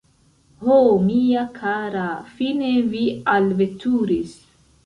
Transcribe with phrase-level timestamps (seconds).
[0.61, 0.77] Ho,
[1.09, 2.07] mia kara,
[2.39, 3.05] fine vi
[3.37, 4.37] alveturis!